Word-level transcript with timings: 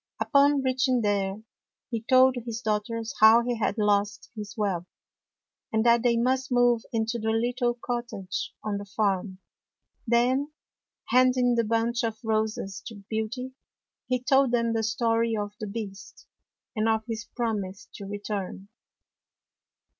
Upon 0.19 0.63
reacliing 0.63 1.03
there, 1.03 1.43
he 1.91 2.01
told 2.01 2.33
his 2.35 2.63
daugh 2.63 2.83
ters 2.87 3.13
how 3.19 3.43
he 3.43 3.59
had 3.59 3.77
lost 3.77 4.31
his 4.35 4.57
wealth, 4.57 4.87
and 5.71 5.85
that 5.85 6.01
they 6.01 6.17
must 6.17 6.51
move 6.51 6.81
into 6.91 7.19
the 7.19 7.29
little 7.29 7.75
cottage 7.85 8.51
on 8.63 8.79
the 8.79 8.85
farm. 8.85 9.37
Then, 10.07 10.53
handing 11.09 11.53
the 11.53 11.63
bunch 11.63 12.01
of 12.03 12.17
roses 12.23 12.81
to 12.87 12.95
Beauty, 13.11 13.53
he 14.07 14.19
told 14.19 14.49
them 14.51 14.73
the 14.73 14.81
story 14.81 15.37
of 15.37 15.51
the 15.59 15.67
Beast, 15.67 16.25
and 16.75 16.89
of 16.89 17.03
his 17.05 17.25
promise 17.35 17.87
to 17.93 18.05
return. 18.07 18.69